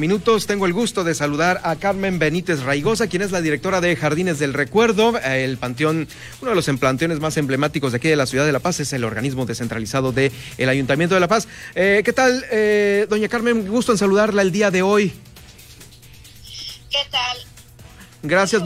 [0.00, 3.94] Minutos, tengo el gusto de saludar a Carmen Benítez Raigosa, quien es la directora de
[3.94, 5.18] Jardines del Recuerdo.
[5.18, 6.08] El panteón,
[6.40, 8.94] uno de los planteones más emblemáticos de aquí de la ciudad de La Paz, es
[8.94, 11.48] el organismo descentralizado del Ayuntamiento de La Paz.
[11.74, 13.68] Eh, ¿Qué tal, eh, doña Carmen?
[13.68, 15.12] Gusto en saludarla el día de hoy.
[16.90, 17.36] ¿Qué tal?
[18.22, 18.62] Gracias.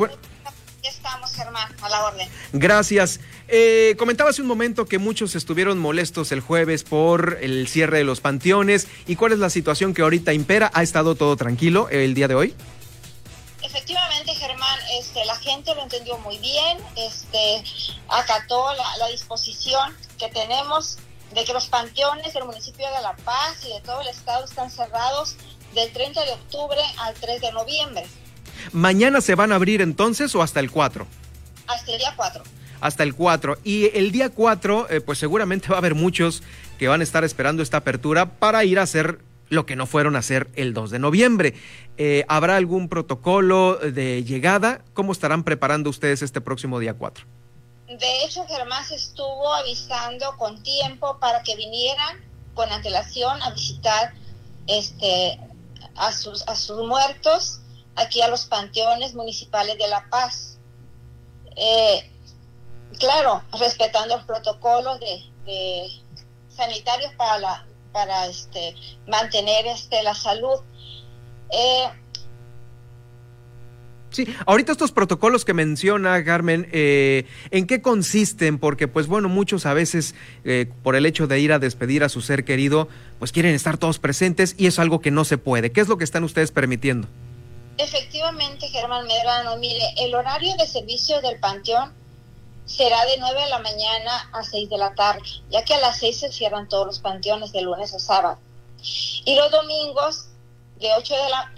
[0.85, 2.29] Estamos, Germán, a la orden.
[2.53, 3.19] Gracias.
[3.49, 8.05] Eh, comentaba hace un momento que muchos estuvieron molestos el jueves por el cierre de
[8.05, 8.89] los panteones.
[9.07, 10.71] ¿Y cuál es la situación que ahorita impera?
[10.75, 12.55] ¿Ha estado todo tranquilo el día de hoy?
[13.62, 17.65] Efectivamente, Germán, este, la gente lo entendió muy bien, este,
[18.09, 20.99] acató la, la disposición que tenemos
[21.35, 24.71] de que los panteones del municipio de La Paz y de todo el estado están
[24.71, 25.37] cerrados
[25.74, 28.07] del 30 de octubre al 3 de noviembre.
[28.73, 31.07] ¿Mañana se van a abrir entonces o hasta el 4?
[31.66, 32.45] Hasta el día 4
[32.84, 33.56] hasta el 4.
[33.65, 36.43] Y el día 4, eh, pues seguramente va a haber muchos
[36.79, 40.16] que van a estar esperando esta apertura para ir a hacer lo que no fueron
[40.16, 41.55] a hacer el 2 de noviembre.
[41.97, 44.84] Eh, ¿Habrá algún protocolo de llegada?
[44.93, 47.24] ¿Cómo estarán preparando ustedes este próximo día 4?
[47.88, 52.18] De hecho, Germán se estuvo avisando con tiempo para que vinieran
[52.52, 54.12] con antelación a visitar
[54.66, 55.40] este,
[55.96, 57.60] a, sus, a sus muertos
[57.96, 60.59] aquí a los panteones municipales de La Paz.
[61.57, 62.10] Eh,
[62.98, 65.88] claro, respetando los protocolos de,
[66.48, 68.75] sanitarios para la, para este
[69.06, 70.60] mantener este la salud.
[71.50, 71.88] Eh,
[74.15, 78.60] Sí, ahorita estos protocolos que menciona Carmen, eh, ¿en qué consisten?
[78.60, 82.09] Porque pues bueno, muchos a veces eh, por el hecho de ir a despedir a
[82.09, 82.87] su ser querido,
[83.19, 85.72] pues quieren estar todos presentes y es algo que no se puede.
[85.72, 87.09] ¿Qué es lo que están ustedes permitiendo?
[87.76, 91.92] Efectivamente, Germán Medrano, mire, el horario de servicio del Panteón
[92.66, 95.98] será de 9 de la mañana a 6 de la tarde, ya que a las
[95.98, 98.38] 6 se cierran todos los panteones de lunes a sábado.
[99.25, 100.28] Y los domingos
[100.76, 101.53] de 8, de la,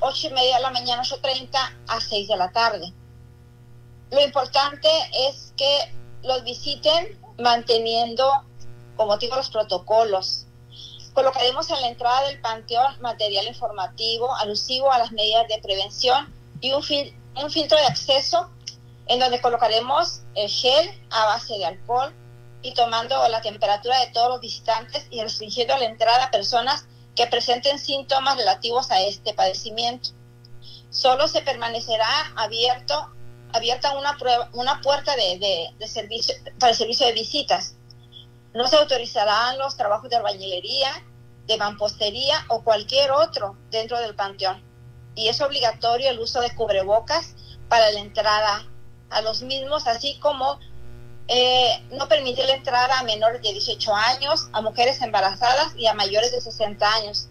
[0.00, 2.92] 8 y media de la mañana, 8.30 a 6 de la tarde.
[4.10, 4.88] Lo importante
[5.28, 8.44] es que los visiten manteniendo,
[8.96, 10.46] como digo, los protocolos.
[11.14, 16.72] Colocaremos en la entrada del panteón material informativo alusivo a las medidas de prevención y
[16.72, 16.82] un,
[17.36, 18.50] un filtro de acceso
[19.10, 22.14] en donde colocaremos el gel a base de alcohol
[22.62, 27.26] y tomando la temperatura de todos los visitantes y restringiendo la entrada a personas que
[27.26, 30.10] presenten síntomas relativos a este padecimiento.
[30.90, 32.06] Solo se permanecerá
[32.36, 33.10] abierto,
[33.52, 37.74] abierta una, prueba, una puerta de, de, servicio, para el servicio de visitas.
[38.54, 41.04] No se autorizarán los trabajos de albañilería,
[41.48, 44.62] de mampostería o cualquier otro dentro del panteón.
[45.16, 47.34] Y es obligatorio el uso de cubrebocas
[47.68, 48.70] para la entrada
[49.10, 50.58] a los mismos, así como
[51.32, 55.94] eh, no permitir la entrada a menores de 18 años, a mujeres embarazadas y a
[55.94, 57.28] mayores de 60 años.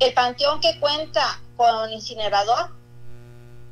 [0.00, 2.70] El panteón que cuenta con incinerador,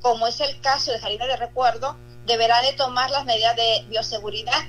[0.01, 4.63] como es el caso de Jardines de Recuerdo, deberá de tomar las medidas de bioseguridad,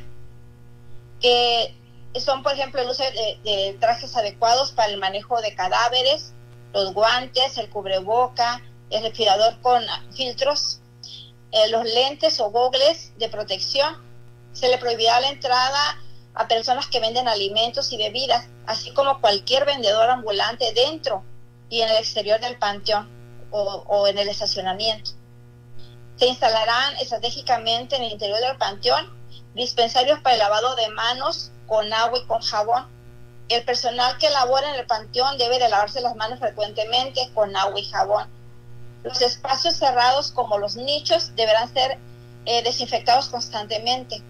[1.22, 1.76] que
[2.20, 6.34] son, por ejemplo, el uso de, de trajes adecuados para el manejo de cadáveres,
[6.74, 10.82] los guantes, el cubreboca, el respirador con filtros
[11.56, 14.04] eh, los lentes o gogles de protección.
[14.52, 16.02] Se le prohibirá la entrada
[16.34, 21.24] a personas que venden alimentos y bebidas, así como cualquier vendedor ambulante dentro
[21.70, 23.10] y en el exterior del panteón
[23.52, 25.12] o, o en el estacionamiento.
[26.18, 29.16] Se instalarán estratégicamente en el interior del panteón
[29.54, 32.88] dispensarios para el lavado de manos con agua y con jabón.
[33.48, 37.80] El personal que labora en el panteón debe de lavarse las manos frecuentemente con agua
[37.80, 38.30] y jabón.
[39.06, 42.00] Los espacios cerrados como los nichos deberán ser
[42.46, 44.24] eh, desinfectados constantemente.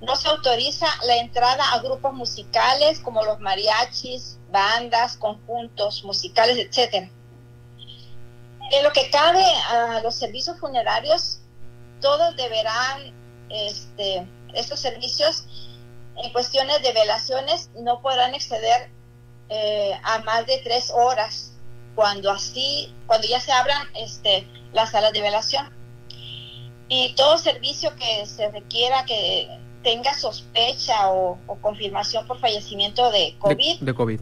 [0.00, 7.08] No se autoriza la entrada a grupos musicales como los mariachis, bandas, conjuntos musicales, etc.
[8.72, 11.38] En lo que cabe a los servicios funerarios,
[12.00, 13.14] todos deberán,
[13.48, 15.44] este, estos servicios
[16.16, 18.90] en cuestiones de velaciones no podrán exceder
[19.50, 21.47] eh, a más de tres horas
[21.98, 25.68] cuando así, cuando ya se abran este, las salas de velación.
[26.88, 29.48] Y todo servicio que se requiera que
[29.82, 33.80] tenga sospecha o, confirmación por fallecimiento de COVID.
[33.80, 34.20] De, COVID.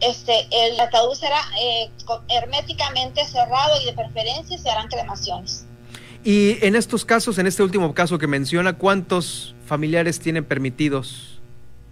[0.00, 1.90] Este, el ataúd será eh,
[2.28, 5.64] herméticamente cerrado y de preferencia se harán cremaciones.
[6.22, 11.40] Y en estos casos, en este último caso que menciona, ¿cuántos familiares tienen permitidos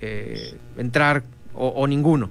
[0.03, 1.23] eh, entrar
[1.55, 2.29] o, o ninguno?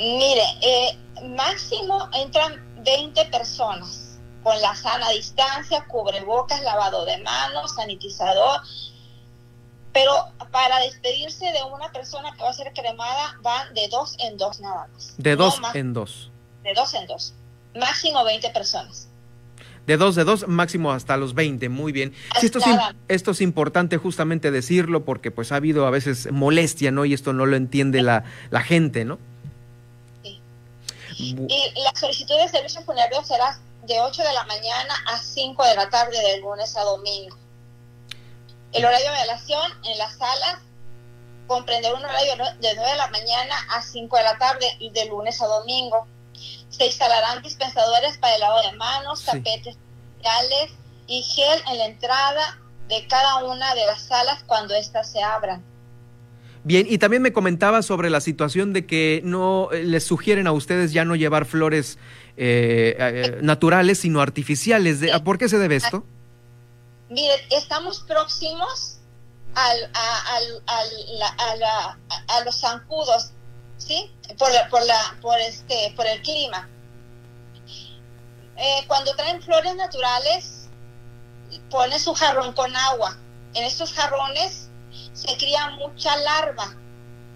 [0.00, 0.98] Mire, eh,
[1.36, 8.62] máximo entran 20 personas con la sana distancia, cubrebocas, lavado de manos, sanitizador.
[9.92, 10.12] Pero
[10.50, 14.60] para despedirse de una persona que va a ser cremada van de dos en dos
[14.60, 15.14] nada más.
[15.18, 16.30] De dos en dos.
[16.62, 17.34] de dos en dos,
[17.74, 19.08] máximo 20 personas.
[19.86, 22.14] De dos de dos, máximo hasta los 20, muy bien.
[22.38, 22.66] Sí, esto, es,
[23.08, 27.04] esto es importante justamente decirlo porque pues ha habido a veces molestia, ¿no?
[27.04, 29.18] Y esto no lo entiende la, la gente, ¿no?
[31.20, 31.36] Sí.
[31.48, 35.74] Y la solicitud de servicio funerario será de 8 de la mañana a 5 de
[35.74, 37.36] la tarde de lunes a domingo.
[38.72, 40.58] El horario de velación en las salas
[41.46, 45.06] comprende un horario de 9 de la mañana a 5 de la tarde y de
[45.06, 46.06] lunes a domingo.
[46.68, 50.70] Se instalarán dispensadores para el lavado de manos, tapetes especiales
[51.08, 55.64] y gel en la entrada de cada una de las salas cuando éstas se abran.
[56.62, 60.52] Bien, y también me comentaba sobre la situación de que no eh, les sugieren a
[60.52, 61.98] ustedes ya no llevar flores
[62.36, 64.98] eh, eh, naturales, sino artificiales.
[65.24, 66.04] ¿Por qué se debe esto?
[67.08, 68.98] Mire, estamos próximos
[69.54, 70.36] al, a,
[72.28, 73.32] a, los zancudos,
[73.78, 74.10] ¿sí?
[74.38, 76.68] Por, por, la, por, este, por el clima.
[78.56, 80.68] Eh, cuando traen flores naturales,
[81.70, 83.16] pone su jarrón con agua.
[83.54, 84.69] En estos jarrones
[85.12, 86.76] se cría mucha larva,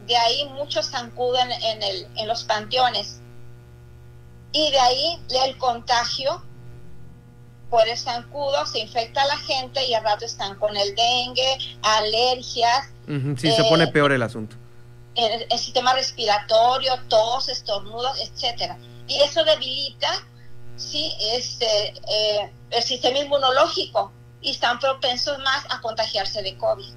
[0.06, 3.20] de ahí mucho zancudo en, el, en los panteones.
[4.52, 6.42] Y de ahí el contagio
[7.70, 12.88] por el zancudo se infecta la gente y al rato están con el dengue, alergias.
[13.36, 14.56] sí, se pone eh, peor el asunto.
[15.16, 18.78] El, sistema respiratorio, tos, estornudos, etcétera.
[19.08, 20.08] Y eso debilita
[20.76, 26.92] sí, este, eh, el sistema inmunológico y están propensos más a contagiarse de COVID.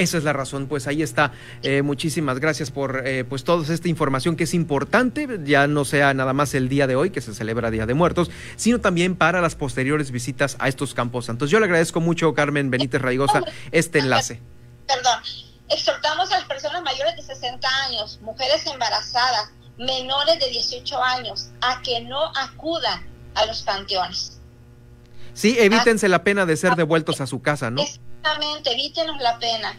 [0.00, 1.32] Esa es la razón, pues ahí está.
[1.62, 6.14] Eh, muchísimas gracias por eh, pues toda esta información que es importante, ya no sea
[6.14, 9.42] nada más el día de hoy que se celebra Día de Muertos, sino también para
[9.42, 11.50] las posteriores visitas a estos campos santos.
[11.50, 13.42] Yo le agradezco mucho, Carmen Benítez Raigosa,
[13.72, 14.40] este enlace.
[14.86, 15.20] Perdón,
[15.68, 21.82] exhortamos a las personas mayores de 60 años, mujeres embarazadas, menores de 18 años, a
[21.82, 24.40] que no acudan a los panteones.
[25.34, 27.82] Sí, evítense la pena de ser devueltos a su casa, ¿no?
[27.82, 29.76] Exactamente, evítenos la pena,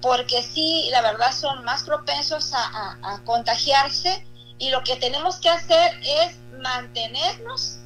[0.00, 4.26] porque sí, la verdad son más propensos a, contagiarse
[4.58, 7.78] y lo que tenemos que hacer es mantenernos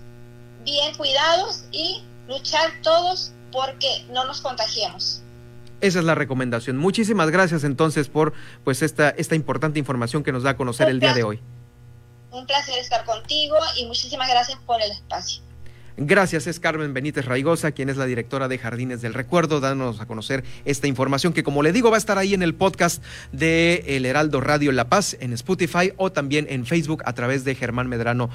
[0.64, 5.22] bien cuidados y luchar todos porque no nos contagiemos.
[5.80, 6.76] Esa es la recomendación.
[6.76, 8.34] Muchísimas gracias entonces por
[8.64, 11.40] pues esta, esta importante información que nos da a conocer el día de hoy.
[12.30, 15.42] Un placer estar contigo y muchísimas gracias por el espacio.
[15.96, 20.06] Gracias, es Carmen Benítez Raigosa, quien es la directora de Jardines del Recuerdo, dándonos a
[20.06, 23.02] conocer esta información que, como le digo, va a estar ahí en el podcast
[23.32, 27.54] de El Heraldo Radio La Paz, en Spotify o también en Facebook a través de
[27.54, 28.30] Germán Medrano